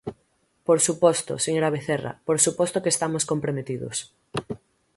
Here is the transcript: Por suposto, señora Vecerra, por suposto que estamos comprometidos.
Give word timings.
Por 0.67 0.79
suposto, 0.87 1.33
señora 1.45 1.73
Vecerra, 1.75 2.11
por 2.27 2.37
suposto 2.45 2.81
que 2.83 2.93
estamos 2.95 3.23
comprometidos. 3.31 3.97